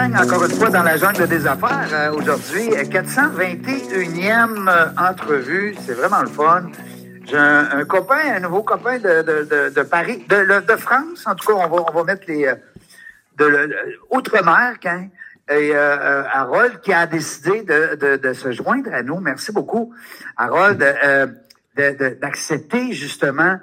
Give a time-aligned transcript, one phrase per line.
[0.00, 1.88] Encore une fois dans la jungle des affaires.
[1.92, 6.70] Euh, Aujourd'hui, euh, 421e euh, entrevue, c'est vraiment le fun.
[7.26, 11.34] J'ai un, un copain, un nouveau copain de, de, de, de Paris, de, France, en
[11.34, 12.46] tout cas, on va, on va mettre les...
[12.46, 12.54] euh,
[13.36, 13.70] de,
[14.10, 15.08] Outre-mer, hein,
[15.50, 19.20] et euh, euh, Harold qui a décidé de, se joindre à nous.
[19.20, 19.92] Merci beaucoup,
[20.38, 21.26] Harold, euh,
[21.76, 23.58] d'accepter justement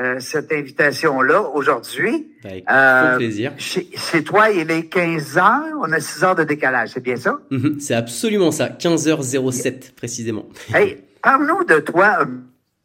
[0.00, 2.32] euh, cette invitation-là aujourd'hui.
[2.44, 3.52] Écoute, Euh, plaisir.
[3.58, 7.16] Chez, chez toi, il est 15 heures, on a 6 heures de décalage, c'est bien
[7.16, 7.38] ça?
[7.50, 10.48] Mhm, C'est absolument ça, 15h07 précisément.
[10.74, 12.24] Hey, parle-nous de toi, euh,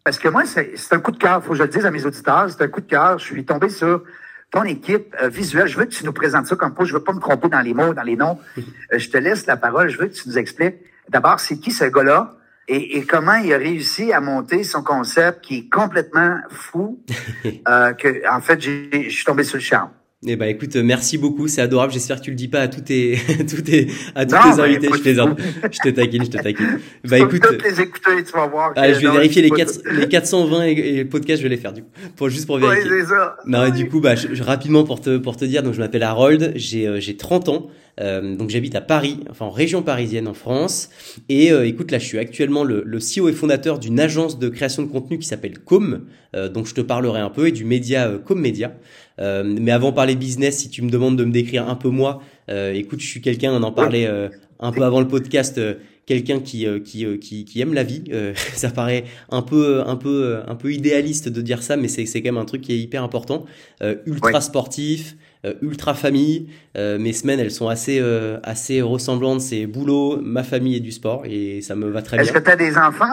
[0.03, 2.05] parce que moi, c'est un coup de cœur, faut que je le dise à mes
[2.05, 3.17] auditeurs, c'est un coup de cœur.
[3.19, 4.03] Je suis tombé sur
[4.51, 5.67] ton équipe euh, visuelle.
[5.67, 6.85] Je veux que tu nous présentes ça comme pas.
[6.85, 8.37] Je veux pas me tromper dans les mots, dans les noms.
[8.57, 9.89] Euh, je te laisse la parole.
[9.89, 10.75] Je veux que tu nous expliques
[11.09, 12.35] d'abord c'est qui ce gars-là
[12.67, 16.99] et, et comment il a réussi à monter son concept qui est complètement fou.
[17.67, 19.89] euh, que en fait, j'ai- je suis tombé sur le charme.
[20.25, 21.93] Eh ben écoute, merci beaucoup, c'est adorable.
[21.93, 24.57] J'espère que tu le dis pas à tous tes, tous tes, à tous Non, tes
[24.57, 24.89] ben, invités.
[24.91, 25.39] Je plaisante.
[25.71, 26.79] Je te taquine, je te taquine.
[27.07, 28.73] Bah écoute, les écouter, tu vas voir.
[28.75, 31.61] ah, je vais vérifier les, écoute- 4, les 420 et, et podcasts, je vais les
[31.61, 32.89] faire du coup, pour juste pour Oui, vérifier.
[33.01, 33.37] c'est ça.
[33.45, 33.77] Non, et Oui.
[33.77, 36.51] du coup, bah, je- je- rapidement pour te, pour te dire, donc je m'appelle Harold,
[36.55, 37.67] j'ai euh, j'ai 30 ans,
[37.99, 40.89] euh, donc j'habite à Paris, enfin en région parisienne en France,
[41.29, 44.49] et euh, écoute, là je suis actuellement le, le CEO et fondateur d'une agence de
[44.49, 47.65] création de contenu qui s'appelle Com, euh, donc je te parlerai un peu, et du
[47.65, 48.73] média euh, Com Media.
[49.19, 51.89] Euh, mais avant de parler business, si tu me demandes de me décrire un peu
[51.89, 55.57] moi, euh, écoute, je suis quelqu'un, on en parlait euh, un peu avant le podcast,
[55.57, 55.73] euh,
[56.05, 58.03] quelqu'un qui, qui, qui, qui aime la vie.
[58.13, 62.05] Euh, ça paraît un peu, un peu, un peu idéaliste de dire ça, mais c'est,
[62.05, 63.45] c'est quand même un truc qui est hyper important.
[63.81, 64.41] Euh, ultra Ouais.
[64.41, 65.15] sportif,
[65.61, 66.49] ultra famille.
[66.77, 69.41] Euh, mes semaines, elles sont assez, euh, assez ressemblantes.
[69.41, 72.41] C'est boulot, ma famille et du sport, et ça me va très Est-ce bien.
[72.41, 73.05] que tu as des enfants?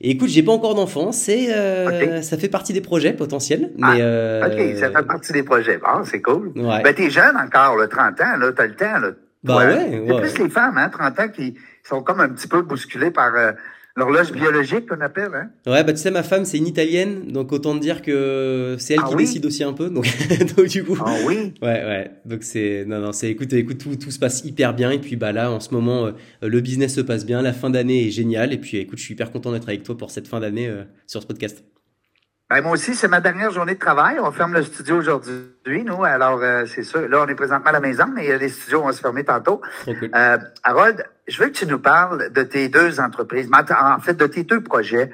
[0.00, 1.12] Et écoute, j'ai pas encore d'enfants.
[1.12, 2.22] C'est, euh, Ok.
[2.24, 5.78] ça fait partie des projets potentiels, Ah, mais euh, OK, ça fait partie des projets.
[5.78, 6.52] Bon, c'est cool.
[6.56, 6.82] Ouais.
[6.82, 9.10] Ben, t'es jeune encore, là, 30 ans, là, t'as le temps, là.
[9.42, 10.20] Bah ouais, C'est ouais.
[10.22, 11.54] plus les femmes, hein, 30 ans, qui
[11.86, 13.52] sont comme un petit peu bousculées par euh,
[13.96, 15.50] l'horloge biologique qu'on appelle, hein?
[15.70, 18.94] Ouais, bah tu sais, ma femme, c'est une italienne, donc autant te dire que c'est
[18.94, 19.24] elle Ah qui oui?
[19.24, 19.88] décide aussi un peu.
[19.90, 20.04] Donc,
[20.56, 21.52] donc du coup, Ah oui?
[21.62, 22.10] ouais, ouais.
[22.24, 24.90] Donc c'est, non, non, c'est, écoute, écoute, tout, tout se passe hyper bien.
[24.90, 26.12] Et puis bah là, en ce moment, euh,
[26.42, 28.52] le business se passe bien, la fin d'année est géniale.
[28.52, 30.84] Et puis écoute, je suis hyper content d'être avec toi pour cette fin d'année euh,
[31.06, 31.64] sur ce podcast.
[32.54, 34.20] Ben, moi aussi, c'est ma dernière journée de travail.
[34.20, 36.04] On ferme le studio aujourd'hui, nous.
[36.04, 37.08] Alors, euh, c'est sûr.
[37.08, 39.60] Là, on est présentement à la maison, mais euh, les studios vont se fermer tantôt.
[39.88, 44.26] Euh, Harold, je veux que tu nous parles de tes deux entreprises, en fait, de
[44.28, 45.10] tes deux projets.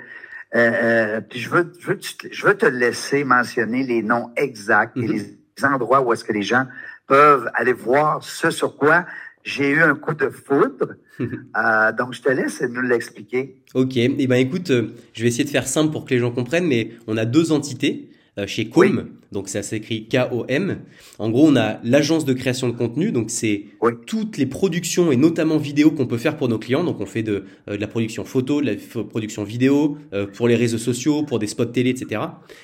[0.54, 4.30] Euh, euh, puis je veux, je veux, te- je veux te laisser mentionner les noms
[4.36, 5.12] exacts et Mhm.
[5.56, 6.66] les endroits où est-ce que les gens
[7.06, 9.06] peuvent aller voir ce sur quoi
[9.44, 10.94] j'ai eu un coup de foudre.
[11.54, 13.56] Euh, donc, je te laisse nous l'expliquer.
[13.74, 16.30] Ok, et ben écoute, euh, je vais essayer de faire simple pour que les gens
[16.30, 18.08] comprennent, mais on a deux entités
[18.46, 19.02] chez Com, Oui.
[19.32, 20.78] donc ça s'écrit K-O-M.
[21.18, 23.92] En gros, on a l'agence de création de contenu, donc c'est Oui.
[24.06, 26.84] toutes les productions et notamment vidéos qu'on peut faire pour nos clients.
[26.84, 30.48] Donc on fait de, euh, de la production photo, de la production vidéo, euh, pour
[30.48, 32.20] les réseaux sociaux, pour des spots télé, etc.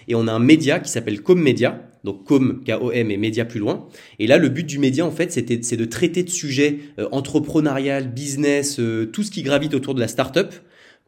[0.08, 3.58] Et on a un média qui s'appelle Com Media, donc Com, K-O-M et média plus
[3.60, 3.88] loin.
[4.18, 7.08] Et là, le but du média, en fait, c'était, c'est de traiter de sujets euh,
[7.12, 10.52] entrepreneurial, business, euh, tout ce qui gravite autour de la startup.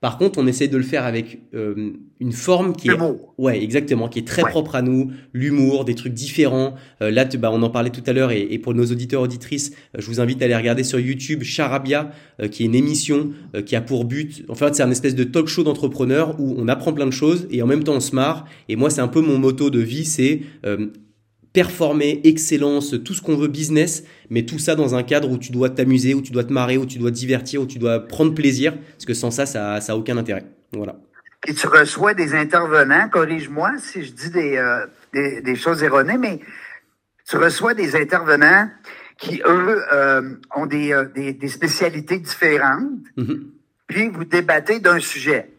[0.01, 2.93] Par contre, on essaie de le faire avec euh, une forme qui est.
[3.37, 4.51] Ouais, exactement, qui est très Ouais.
[4.51, 6.75] propre à nous, l'humour, des trucs différents.
[7.03, 9.23] Euh, là, tu- bah, on en parlait tout à l'heure, et, et pour nos auditeurs
[9.23, 12.11] auditrices, euh, je vous invite à aller regarder sur YouTube Charabia,
[12.51, 13.31] qui est une émission
[13.67, 16.69] qui a pour but, en fait, c'est un espèce de talk show d'entrepreneurs où on
[16.69, 18.45] apprend plein de choses et en même temps on se marre.
[18.69, 20.43] Et moi, c'est un peu mon motto de vie, c'est
[21.53, 25.51] performer, excellence, tout ce qu'on veut business, mais tout ça dans un cadre où tu
[25.53, 28.01] dois t'amuser, où tu dois te marrer, où tu dois te divertir, où tu dois
[28.07, 30.45] prendre plaisir, parce que sans ça, ça, ça a aucun intérêt.
[30.73, 30.97] Voilà.
[31.41, 36.19] Puis tu reçois des intervenants, corrige-moi si je dis des, euh, des, des choses erronées,
[36.19, 36.41] mais
[37.29, 38.69] tu reçois des intervenants
[39.19, 43.47] qui, eux, euh, ont des, euh, des, des spécialités différentes, Mhm.
[43.87, 45.51] puis vous débattez d'un sujet.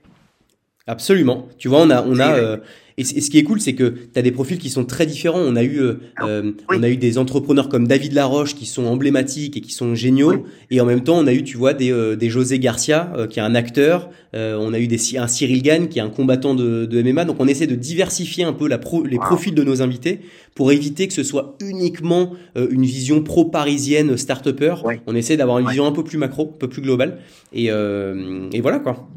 [0.87, 1.47] Absolument.
[1.57, 2.57] Tu vois, on a, on a,
[2.99, 5.39] Et, ce qui est cool, c'est que tu as des profils qui sont très différents.
[5.39, 8.85] On a eu, euh, euh, on a eu des entrepreneurs comme David Laroche qui sont
[8.85, 10.33] emblématiques et qui sont géniaux.
[10.33, 10.39] Oui.
[10.69, 13.25] Et en même temps, on a eu, tu vois, des, euh, des José Garcia, euh,
[13.27, 14.09] qui est un acteur.
[14.35, 17.25] Euh, on a eu des, un Cyril Gann, qui est un combattant de, de MMA.
[17.25, 19.23] Donc, on essaie de diversifier un peu la pro, les Wow.
[19.25, 20.19] profils de nos invités
[20.55, 24.75] pour éviter que ce soit uniquement euh, une vision pro-parisienne start-upper.
[24.83, 24.95] Oui.
[25.07, 27.19] On essaie d'avoir une vision un peu plus macro, un peu plus globale.
[27.53, 29.07] Et, euh, et voilà, quoi.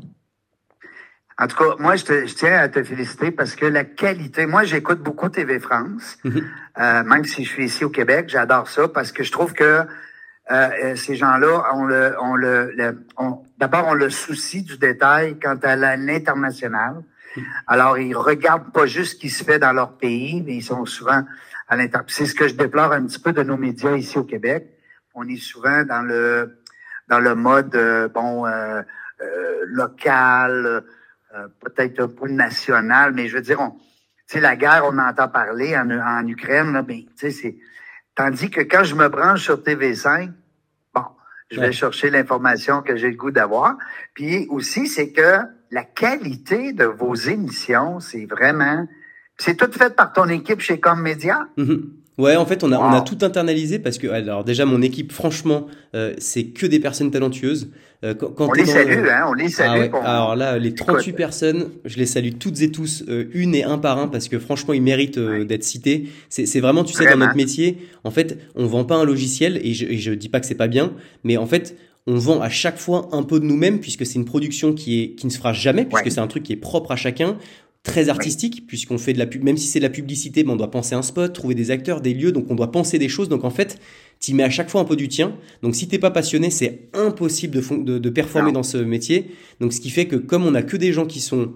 [1.38, 4.46] En tout cas, moi, je, te- je tiens à te féliciter parce que la qualité,
[4.46, 6.42] moi, j'écoute beaucoup TV France, Mhm.
[6.78, 9.64] euh, même si je suis ici au Québec, j'adore ça parce que je trouve que
[9.64, 9.84] euh,
[10.50, 12.74] euh, ces gens-là ont le, ont le,
[13.58, 16.96] d'abord ont le souci du détail quant à l'international.
[17.66, 20.84] Alors, ils regardent pas juste ce qui se fait dans leur pays, mais ils sont
[20.84, 21.24] souvent
[21.68, 22.00] à l'inter.
[22.08, 24.66] C'est ce que je déplore un petit peu de nos médias ici au Québec.
[25.14, 26.58] On est souvent dans le
[27.08, 28.82] dans le mode euh, bon euh,
[29.22, 30.82] euh, local,
[31.34, 33.78] euh, peut-être un peu national, mais je veux dire, on, tu
[34.26, 36.84] sais, la guerre, on entend parler en, en Ukraine, là,
[37.16, 37.56] sais, c'est
[38.14, 40.30] tandis que quand je me branche sur TV5,
[40.94, 41.04] bon,
[41.50, 41.72] je vais Ouais.
[41.72, 43.76] chercher l'information que j'ai le goût d'avoir.
[44.14, 45.40] Puis aussi, c'est que
[45.70, 48.86] la qualité de vos émissions, c'est vraiment,
[49.38, 51.48] c'est tout fait par ton équipe chez Commédia.
[51.56, 52.01] Mhm.
[52.18, 55.12] Ouais, en fait, on a, on a tout internalisé parce que, alors déjà, mon équipe,
[55.12, 57.70] franchement, euh, c'est que des personnes talentueuses.
[58.04, 59.68] Euh, quand, quand On les dans salue, le- hein, on les salue.
[59.70, 59.88] Ah ouais.
[59.88, 61.16] pour- Alors là, les 38 Écoute.
[61.16, 64.38] personnes, je les salue toutes et tous, euh, une et un par un, parce que
[64.38, 66.08] franchement, ils méritent euh, d'être cités.
[66.28, 69.58] C'est c'est vraiment, tu sais, dans notre métier, en fait, on vend pas un logiciel,
[69.64, 70.92] et je, et je dis pas que c'est pas bien,
[71.24, 71.76] mais en fait,
[72.08, 75.10] on vend à chaque fois un peu de nous-mêmes, puisque c'est une production qui est
[75.14, 76.10] qui ne se fera jamais, puisque Ouais.
[76.10, 77.38] c'est un truc qui est propre à chacun
[77.82, 80.56] très artistique puisqu'on fait de la pub même si c'est de la publicité ben on
[80.56, 83.28] doit penser un spot trouver des acteurs des lieux donc on doit penser des choses
[83.28, 83.78] donc en fait
[84.20, 86.88] tu mets à chaque fois un peu du tien donc si t'es pas passionné c'est
[86.94, 88.60] impossible de, de, de performer Non.
[88.60, 91.18] dans ce métier donc ce qui fait que comme on a que des gens qui
[91.20, 91.52] sont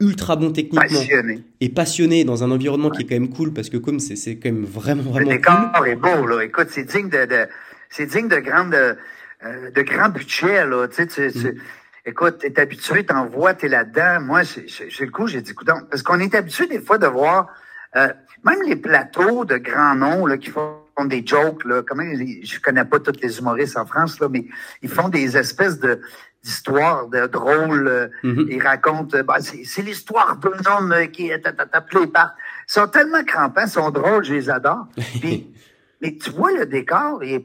[0.00, 1.44] ultra bons techniquement passionné.
[1.60, 4.36] et passionnés dans un environnement qui est quand même cool parce que comme c'est c'est
[4.36, 6.44] quand même vraiment Le vraiment décor cool est beau, là.
[6.44, 7.46] Écoute, c'est digne de, de
[7.90, 8.94] c'est digne de grande, euh,
[9.74, 10.86] de grand budget, là.
[10.86, 11.54] Tu sais, tu, tu- Mm.
[12.08, 14.20] Écoute, t'es habitué, t'en vois, t'es là-dedans.
[14.20, 17.06] Moi, j'ai le coup, j'ai dit, écoute, donc, parce qu'on est habitué des fois de
[17.06, 17.48] voir,
[17.96, 18.08] euh,
[18.44, 21.82] même les plateaux de grands noms, là, qui font des jokes, là.
[21.86, 24.44] Comment, les- je connais pas tous les humoristes en France, là, mais
[24.82, 26.00] ils font des espèces de,
[26.42, 28.46] d'histoires de drôles, euh, Mhm.
[28.50, 32.34] ils racontent, euh, bah, c'est, c'est l'histoire d'un homme euh, qui est appelé par.
[32.68, 34.86] Ils sont tellement crampants, ils sont drôles, je les adore.
[35.20, 35.52] Puis,
[36.00, 37.44] mais tu vois le décor et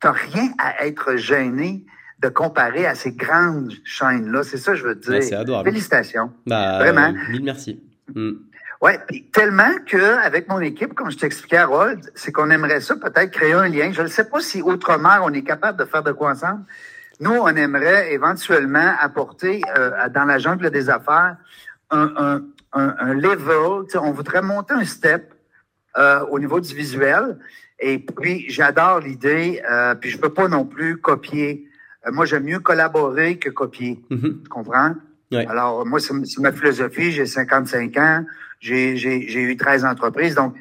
[0.00, 1.84] t'as rien à être gêné
[2.22, 4.42] de comparer à ces grandes chaînes-là.
[4.44, 5.14] C'est ça que je veux te dire.
[5.14, 5.68] Ouais, c'est adorable.
[5.68, 6.30] Félicitations.
[6.46, 7.08] bah Vraiment.
[7.08, 7.82] euh, mille merci
[8.14, 8.32] Mm.
[8.80, 12.96] Ouais, puis tellement que avec mon équipe, comme je t'expliquais, Harold, c'est qu'on aimerait ça
[12.96, 13.92] peut-être créer un lien.
[13.92, 16.64] Je ne sais pas si autrement on est capable de faire de quoi ensemble.
[17.20, 21.36] Nous, on aimerait éventuellement apporter euh, dans la jungle des affaires
[21.90, 22.42] un, un,
[22.72, 23.86] un, un level.
[23.94, 25.32] On voudrait monter un step
[25.96, 27.38] euh, au niveau du visuel.
[27.78, 29.62] Et puis, j'adore l'idée.
[29.70, 31.68] Euh, puis, je peux pas non plus copier.
[32.06, 34.00] Euh, moi, j'aime mieux collaborer que copier.
[34.10, 34.40] Mhm.
[34.42, 34.94] Tu comprends?
[35.30, 35.46] Ouais.
[35.46, 37.12] Alors, moi, c'est ma philosophie.
[37.12, 38.24] J'ai 55 ans.
[38.60, 40.34] J'ai j'ai- j'ai eu 13 entreprises.
[40.34, 40.54] Donc,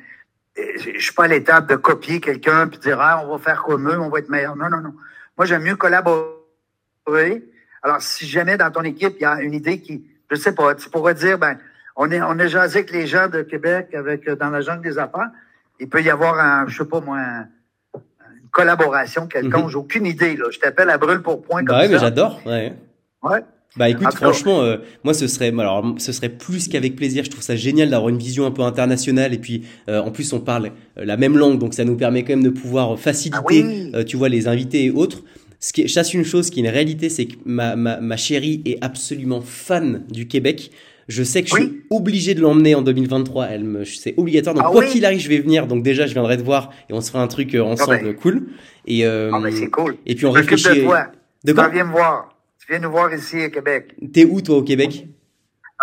[0.58, 3.64] euh, je suis pas à l'étape de copier quelqu'un puis dire, ah, on va faire
[3.64, 4.56] comme eux, on va être meilleur.
[4.56, 4.94] Non, non, non.
[5.38, 7.44] Moi, j'aime mieux collaborer.
[7.84, 10.76] Alors, si jamais dans ton équipe, il y a une idée qui, je sais pas,
[10.76, 11.58] tu pourrais dire, ben,
[11.96, 14.84] on est, on est jasé avec les gens de Québec, avec, euh, dans la jungle
[14.84, 15.30] des affaires.
[15.80, 17.48] Il peut y avoir un, je sais pas moi, un-
[18.52, 19.64] collaboration quelconque.
[19.66, 19.70] Mhm.
[19.70, 20.46] J'ai aucune idée, là.
[20.52, 22.74] Je t'appelle à brûle pour point comme bah ouais mais j'adore ouais
[23.24, 23.40] Ouais.
[23.78, 27.24] Bah écoute, franchement, euh, moi ce serait, alors ce serait plus qu'avec plaisir.
[27.24, 30.34] Je trouve ça génial d'avoir une vision un peu internationale et puis euh, en plus
[30.34, 33.38] on parle euh, la même langue, donc ça nous permet quand même de pouvoir faciliter,
[33.40, 33.92] Ah oui.
[33.96, 35.24] euh, tu vois, les invités et autres.
[35.62, 38.62] Ce qui je une chose qui est une réalité, c'est que ma, ma, ma chérie
[38.66, 40.72] est absolument fan du Québec.
[41.12, 43.48] Je sais que je suis obligé de l'emmener en 2023.
[43.48, 44.56] Elle me, c'est obligatoire.
[44.56, 44.90] Donc Ah quoi oui.
[44.90, 45.68] qu'il arrive, je vais venir.
[45.68, 48.16] Donc déjà, je viendrai te voir et on se fera un truc euh, ensemble ben.
[48.16, 48.44] cool.
[48.88, 49.98] Et euh, Ah, ben, c'est cool.
[50.06, 50.70] et puis on réfléchit.
[50.70, 51.08] de toi.
[51.44, 51.68] De Tu quoi?
[51.70, 52.36] Viens me voir.
[52.60, 53.94] Tu viens nous voir ici à Québec.
[54.14, 55.08] T'es où toi au Québec?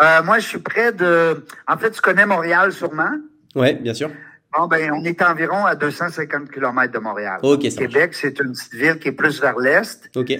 [0.00, 1.44] Euh, moi, je suis près de.
[1.66, 3.10] En fait, tu connais Montréal sûrement?
[3.54, 4.10] Ouais, bien sûr.
[4.56, 7.40] Bon, ben, on est environ à 250 km de Montréal.
[7.42, 7.78] Ok, ça.
[7.82, 10.08] Québec, c'est une petite ville qui est plus vers l'est.
[10.16, 10.32] Ok.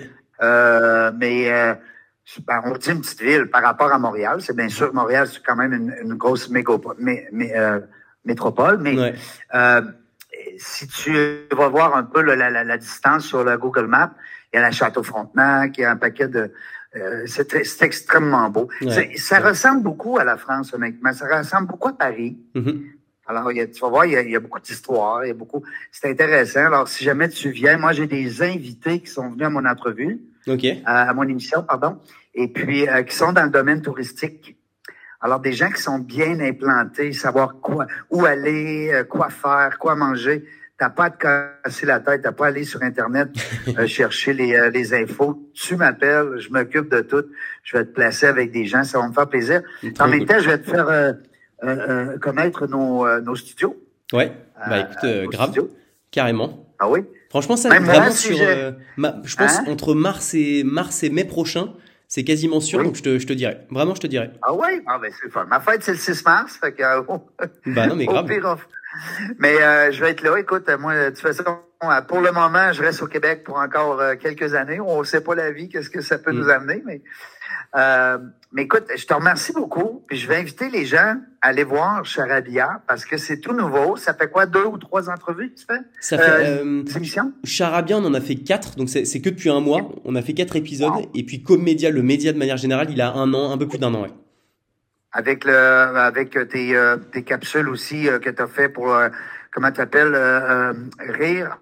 [0.43, 1.51] Euh, mais
[2.47, 4.41] ben, on dit une petite ville par rapport à Montréal.
[4.41, 7.81] C'est bien sûr, Montréal, c'est quand même une, une grosse mégopo- mé- mé- euh,
[8.25, 8.79] métropole.
[8.79, 9.15] Mais Ouais.
[9.55, 9.83] euh,
[10.59, 11.13] si tu
[11.57, 14.13] vas voir un peu la, distance sur le Google Maps,
[14.53, 16.53] il y a la Château-Frontenac, il y a un paquet de...
[16.97, 18.69] euh, c'est extrêmement beau.
[18.83, 19.17] Ouais.
[19.17, 19.49] Ça Ouais.
[19.49, 21.13] ressemble beaucoup à la France, honnêtement.
[21.13, 22.39] Ça ressemble beaucoup à Paris.
[22.55, 22.83] Mhm.
[23.27, 25.25] Alors, il y a, tu vas voir, il y a, il y a beaucoup d'histoires,
[25.25, 25.63] il y a beaucoup.
[25.93, 26.65] C'est intéressant.
[26.67, 30.19] Alors, si jamais tu viens, moi, j'ai des invités qui sont venus à mon entrevue,
[30.47, 30.67] Ok.
[30.85, 31.99] à, à mon émission, pardon,
[32.35, 34.59] et puis euh, qui sont dans le domaine touristique.
[35.21, 39.97] Alors, des gens qui sont bien implantés, savoir quoi, où aller, euh, quoi faire, quoi
[39.97, 40.45] manger.
[40.79, 41.19] T'as pas à te
[41.65, 43.31] casser la tête, t'as pas à aller sur Internet
[43.79, 45.51] euh, chercher les, euh, les infos.
[45.55, 47.25] Tu m'appelles, je m'occupe de tout.
[47.65, 49.63] Je vais te placer avec des gens, ça va me faire plaisir.
[49.99, 51.15] En même temps, je vais te faire
[52.21, 53.77] connaître nos, nos studios.
[54.13, 54.33] Ouais,
[54.69, 55.53] bah écoute, grave,
[56.11, 56.67] carrément.
[56.79, 57.01] Ah oui?
[57.31, 59.65] Franchement, ça, vraiment sur, je pense, hein?
[59.69, 61.75] entre mars et, mars et mai prochain,
[62.09, 63.59] c'est quasiment sûr, donc je te, je te dirai.
[63.71, 64.31] Vraiment, je te dirai.
[64.41, 64.83] Ah ouais?
[64.87, 65.45] Ah ben c'est fun.
[65.45, 66.83] Ma fête, c'est le 6 mars, fait que...
[67.67, 68.07] bah non, mais
[68.39, 68.65] grave.
[69.39, 70.39] mais euh, je vais être là.
[70.39, 71.45] Écoute, moi, de toute façon,
[72.09, 74.81] pour le moment, je reste au Québec pour encore euh, quelques années.
[74.81, 76.39] On ne sait pas la vie, qu'est-ce que ça peut mm.
[76.39, 77.03] nous amener, mais
[77.77, 78.19] euh,
[78.53, 80.03] mais écoute, je te remercie beaucoup.
[80.07, 83.97] Puis je vais inviter les gens à aller voir Charabia parce que c'est tout nouveau.
[83.97, 85.81] Ça fait quoi, deux ou trois entrevues que tu fais?
[86.01, 87.33] Ça fait euh, émissions?
[87.45, 88.77] Charabia, on en a fait quatre.
[88.77, 89.91] Donc c'est, que depuis un mois.
[90.05, 90.93] On a fait quatre épisodes.
[91.15, 93.69] Et puis comme média, le média de manière générale, il a un an, un peu
[93.69, 94.03] plus d'un an.
[94.03, 94.13] Ouais.
[95.13, 99.09] Avec le, avec tes, euh, tes capsules aussi euh, que tu as fait pour, euh,
[99.53, 100.15] comment tu appelles,
[100.99, 101.59] rire.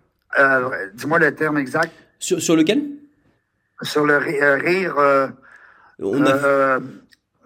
[0.94, 1.92] dis-moi le terme exact.
[2.18, 2.82] Sur, sur lequel?
[3.82, 4.96] Sur le rire
[6.00, 6.34] on a...
[6.34, 6.80] Euh,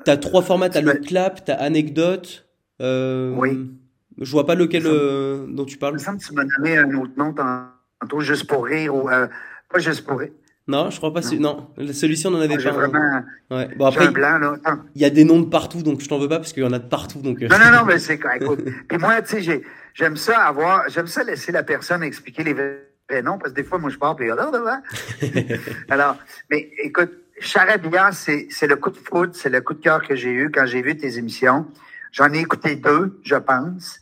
[0.04, 2.46] t'as trois formats, t'as le clap, t'as anecdote.
[2.80, 3.32] Euh...
[3.36, 3.70] Oui.
[4.18, 5.96] Je vois pas lequel euh, dont tu parles.
[5.98, 9.78] Il me que tu m'as donné un autre nom tantôt, juste pour rire ou pas
[9.78, 10.30] juste pour rire.
[10.70, 11.20] Non, je crois pas.
[11.38, 12.70] Non, celui-ci on en avait pas.
[12.70, 13.22] Vraiment.
[13.50, 13.68] Ouais.
[13.76, 14.56] Bon après, un blanc, là.
[14.94, 16.66] il y a des noms de partout, donc je t'en veux pas parce qu'il y
[16.66, 17.40] en a de partout, donc.
[17.40, 18.60] Non, non, non, mais c'est écoute.
[18.88, 19.62] Puis moi, tu sais,
[19.94, 23.64] j'aime ça avoir, j'aime ça laisser la personne expliquer les vrais noms parce que des
[23.64, 24.30] fois, moi, je parle puis
[25.88, 26.16] alors,
[26.50, 27.10] mais écoute,
[27.40, 30.50] Charabia, c'est, c'est le coup de foudre, c'est le coup de cœur que j'ai eu
[30.50, 31.66] quand j'ai vu tes émissions.
[32.12, 34.00] J'en ai écouté deux, je pense.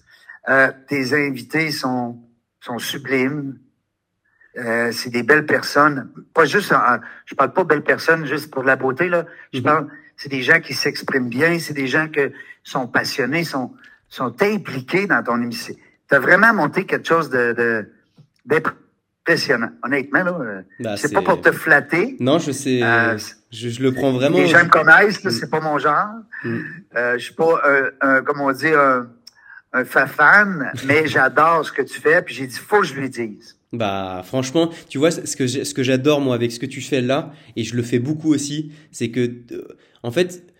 [0.49, 2.19] Euh, tes invités sont,
[2.61, 3.59] sont sublimes.
[4.57, 6.11] Euh, c'est des belles personnes.
[6.35, 6.75] Pas juste,
[7.27, 9.27] je parle pas belles personnes juste pour la beauté, là.
[9.53, 9.65] Je mhm.
[9.65, 12.21] parle, c'est des gens qui s'expriment bien, c'est des gens qui
[12.65, 13.73] sont passionnés, sont,
[14.09, 15.75] sont impliqués dans ton émission.
[16.09, 17.53] Tu as vraiment monté quelque chose de,
[18.47, 18.63] de,
[19.29, 19.71] impressionnant.
[19.83, 22.17] Honnêtement, là, euh, bah, c'est pas pour te flatter.
[22.21, 22.83] Non, je sais.
[22.83, 23.17] Euh,
[23.51, 24.39] je, le prends vraiment.
[24.39, 25.31] Les gens me connaissent, mm.
[25.31, 26.09] c'est pas mon genre.
[26.45, 26.59] Mm.
[26.97, 27.61] Euh, je suis pas
[28.01, 29.07] un, comment on dit, un,
[29.73, 32.23] un fan, mais j'adore ce que tu fais.
[32.23, 33.57] Puis j'ai dit, faut que je lui dise.
[33.73, 37.03] Bah franchement, tu vois ce que ce que j'adore moi avec ce que tu fais
[37.03, 39.31] là et je le fais beaucoup aussi, c'est que
[40.03, 40.55] en fait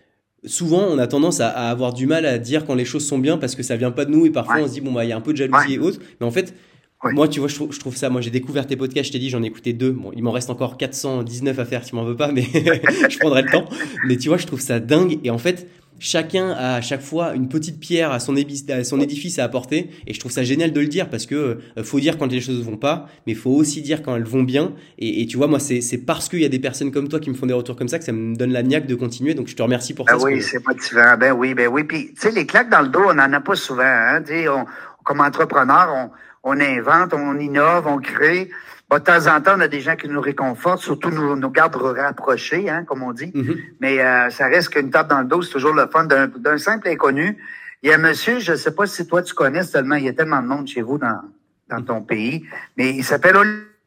[0.45, 3.39] souvent on a tendance à, avoir du mal à dire quand les choses sont bien
[3.39, 5.09] parce que ça vient pas de nous et parfois on se dit bon bah il
[5.09, 6.53] y a un peu de jalousie et autres, mais en fait
[7.03, 8.09] moi, tu vois, je trouve, je trouve, ça.
[8.09, 9.07] Moi, j'ai découvert tes podcasts.
[9.07, 9.91] Je t'ai dit, j'en ai écouté deux.
[9.91, 11.83] Bon, il m'en reste encore 419 à faire.
[11.83, 12.41] Tu m'en veux pas, mais
[13.09, 13.65] je prendrai le temps.
[14.05, 15.17] Mais tu vois, je trouve ça dingue.
[15.23, 18.99] Et en fait, chacun a à chaque fois une petite pierre à son, à son
[18.99, 19.91] édifice à apporter.
[20.07, 22.41] Et je trouve ça génial de le dire parce que euh, faut dire quand les
[22.41, 24.73] choses vont pas, mais faut aussi dire quand elles vont bien.
[24.97, 27.29] Et, et tu vois, moi, c'est parce qu'il y a des personnes comme toi qui
[27.29, 29.35] me font des retours comme ça que ça me donne la niaque de continuer.
[29.35, 30.25] Donc, je te remercie pour ben ça.
[30.25, 31.15] Oui, c'est motivant.
[31.17, 31.85] Ben oui, ben oui.
[31.85, 33.83] Puis, tu sais, les claques dans le dos, on n'en a pas souvent.
[33.83, 34.21] Hein?
[34.49, 34.65] On,
[35.05, 36.09] comme entrepreneur, on
[36.43, 38.49] on invente, on innove, on crée.
[38.91, 41.75] de temps en temps, on a des gens qui nous réconfortent, surtout nous, nous gardent
[41.75, 43.31] rapprochés, hein, comme on dit.
[43.31, 43.57] Mm-hmm.
[43.79, 46.87] Mais euh, ça reste qu'une tape dans le dos, c'est toujours le fun d'un simple
[46.87, 47.37] inconnu.
[47.81, 50.05] Il y a un monsieur, je ne sais pas si toi tu connais tellement, il
[50.05, 51.21] y a tellement de monde chez vous dans,
[51.69, 52.45] dans ton pays,
[52.77, 53.37] mais il s'appelle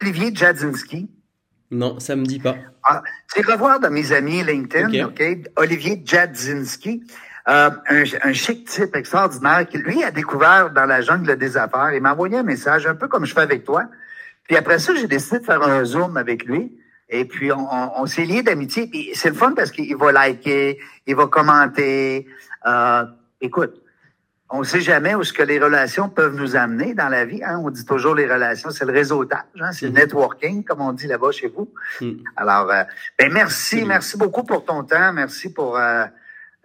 [0.01, 1.11] Olivier Jadzinski.
[1.73, 2.55] Non, ça me dit pas.
[2.85, 5.23] Ah, c'est revoir dans mes amis LinkedIn, OK?
[5.57, 7.03] Olivier Jadzinski.
[7.49, 11.93] Euh, un, un, chic type extraordinaire qui, lui, a découvert dans la jungle des affaires.
[11.93, 13.87] Il m'a envoyé un message, un peu comme je fais avec toi.
[14.45, 16.79] Puis après ça, j'ai décidé de faire un zoom avec lui.
[17.09, 17.69] Et puis, on,
[18.01, 18.87] on, s'est liés d'amitié.
[18.87, 22.27] Puis c'est le fun parce qu'il va liker, il va commenter.
[22.67, 23.05] Euh,
[23.41, 23.82] écoute,
[24.53, 27.43] on ne sait jamais où ce que les relations peuvent nous amener dans la vie.
[27.43, 27.63] Hein?
[27.65, 29.73] On dit toujours les relations, c'est le réseautage, hein?
[29.73, 29.95] c'est le mm-hmm.
[29.97, 31.73] networking, comme on dit là-bas chez vous.
[32.03, 32.11] Mm.
[32.37, 32.83] Alors, euh,
[33.19, 36.05] ben merci, merci beaucoup pour ton temps, merci pour euh,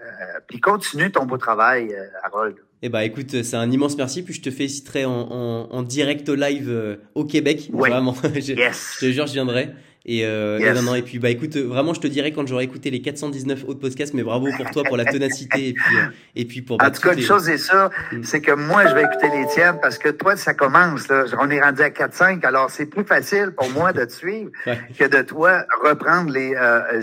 [0.01, 0.03] euh,
[0.48, 2.58] puis continue ton beau travail, euh, Harold.
[2.82, 4.22] Eh ben, écoute, c'est un immense merci.
[4.22, 7.70] Puis je te féliciterai en, en, en direct live au Québec.
[7.74, 8.98] Vraiment, je, yes.
[9.00, 9.74] je te jure, je viendrai.
[10.10, 12.64] Et, euh, et, non, non, et puis bah écoute, vraiment, je te dirai quand j'aurai
[12.64, 15.96] écouté les 419 autres podcasts, mais bravo pour toi, pour la ténacité et puis
[16.36, 16.78] et puis pour.
[16.78, 18.24] Bah, en tout cas, une chose est sûre, mm.
[18.24, 21.26] c'est que moi, je vais écouter les tiennes parce que toi, ça commence là.
[21.38, 24.50] On est rendu à 4-5, alors c'est plus facile pour moi de te suivre
[24.98, 27.02] que de toi reprendre les euh,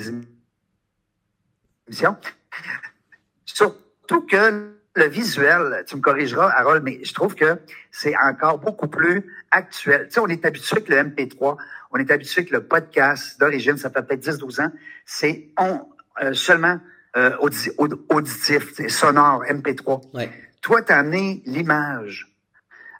[1.86, 2.16] émissions.
[3.44, 7.58] Surtout que le visuel, tu me corrigeras, Harold, mais je trouve que
[7.90, 10.06] c'est encore beaucoup plus actuel.
[10.06, 11.56] Tu sais, on est habitué avec le MP3,
[11.90, 14.72] on est habitué avec le podcast d'origine, ça fait peut-être 10-12 ans,
[15.04, 15.80] c'est on,
[16.22, 16.78] euh, seulement
[17.16, 17.36] euh,
[18.08, 20.14] auditif, sonore, MP3.
[20.14, 20.30] Ouais.
[20.60, 22.32] Toi, tu as amené l'image.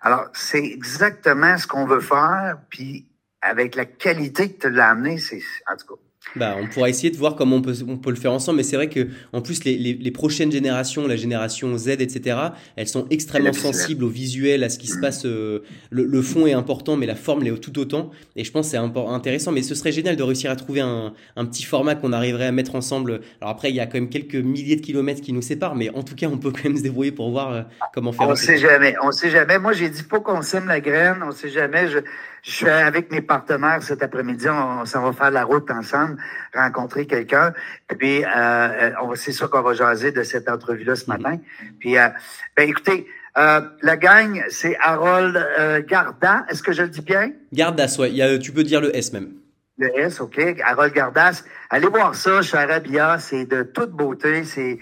[0.00, 3.08] Alors, c'est exactement ce qu'on veut faire, puis
[3.40, 6.00] avec la qualité que tu l'as amené, c'est en tout cas
[6.37, 8.62] Bah, on pourra essayer de voir comment on peut, on peut le faire ensemble, mais
[8.64, 12.37] c'est vrai que en plus les, les, les, prochaines générations, la génération Z, etc.,
[12.75, 15.26] elles sont extrêmement sensibles au visuel, à ce qui se passe.
[15.26, 18.11] Euh, le, le, fond est important, mais la forme l'est tout autant.
[18.35, 19.52] Et je pense que c'est intéressant.
[19.52, 22.52] Mais ce serait génial de réussir à trouver un, un petit format qu'on arriverait à
[22.52, 23.21] mettre ensemble.
[23.40, 25.90] Alors après, il y a quand même quelques milliers de kilomètres qui nous séparent, mais
[25.90, 27.62] en tout cas, on peut quand même se débrouiller pour voir euh,
[27.93, 28.28] comment faire.
[28.28, 28.97] On sait jamais.
[29.02, 29.59] On sait jamais.
[29.59, 31.23] Moi, j'ai dit pas qu'on sème la graine.
[31.25, 31.88] On sait jamais.
[31.88, 31.99] Je,
[32.44, 34.48] je suis avec mes partenaires cet après-midi.
[34.50, 36.18] On, s'en va faire la route ensemble,
[36.54, 37.54] rencontrer quelqu'un.
[37.98, 41.38] Puis, euh, c'est sûr qu'on va jaser de cette entrevue-là ce matin.
[41.80, 42.08] Puis, euh,
[42.54, 43.06] ben, écoutez,
[43.38, 46.44] euh, la gang, c'est Harold euh, Garda.
[46.50, 47.32] Est-ce que je le dis bien?
[47.52, 48.10] Gardas, ouais.
[48.10, 49.32] Il y a, tu peux dire le S même.
[49.78, 50.38] Le S, OK.
[50.62, 51.44] Harold Gardas.
[51.70, 53.18] Allez voir ça chez Arabia.
[53.18, 54.44] C'est de toute beauté.
[54.44, 54.78] C'est,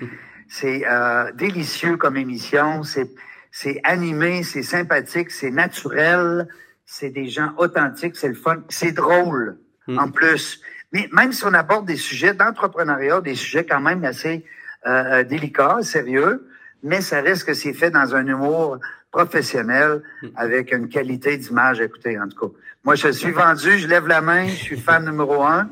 [0.48, 2.82] c'est euh, délicieux comme émission.
[2.82, 3.08] C'est,
[3.52, 6.48] c'est animé, c'est sympathique, c'est naturel
[6.92, 9.56] c'est des gens authentiques, c'est le fun, c'est drôle
[9.86, 9.98] hmm.
[9.98, 10.60] en plus.
[10.92, 14.44] Mais même si on aborde des sujets d'entrepreneuriat, des sujets quand même assez
[14.86, 16.46] euh, euh, délicats, sérieux,
[16.82, 18.78] mais ça reste que c'est fait dans un humour
[19.10, 20.28] professionnel hmm.
[20.36, 21.80] avec une qualité d'image.
[21.80, 25.02] Écoutez, en tout cas, moi je suis vendu, je lève la main, je suis fan
[25.06, 25.70] numéro un.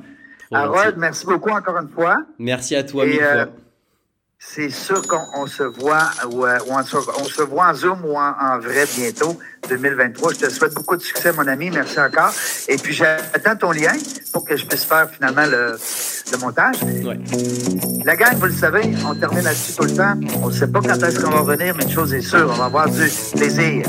[0.50, 2.16] Harold, merci beaucoup encore une fois.
[2.38, 3.44] Merci à toi, mille euh,
[4.42, 8.16] c'est sûr qu'on se voit ou, euh, on, se, on, se, voit en Zoom ou
[8.16, 10.32] en, vrai bientôt, 2023.
[10.32, 11.70] Je te souhaite beaucoup de succès, mon ami.
[11.70, 12.32] Merci encore.
[12.66, 13.92] Et puis, j'attends ton lien
[14.32, 15.76] pour que je puisse faire finalement le,
[16.32, 16.76] le montage.
[18.06, 20.14] La gang, vous le savez, on termine là-dessus tout le temps.
[20.42, 22.56] On ne sait pas quand est-ce qu'on va revenir, mais une chose est sûre, on
[22.56, 23.84] va avoir du plaisir.